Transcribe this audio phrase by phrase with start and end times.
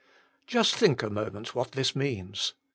[0.47, 2.55] Just think a moment what this means.